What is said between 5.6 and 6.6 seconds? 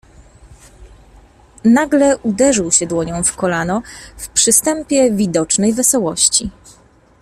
wesołości."